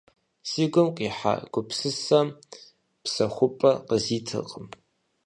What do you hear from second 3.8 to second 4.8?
къызитыркъым.